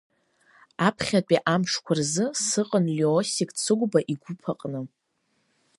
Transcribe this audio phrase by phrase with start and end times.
[0.87, 4.81] Аԥхьатәи амшқәа рзы сыҟан Лиосик Цыгәба игәыԥ аҟны.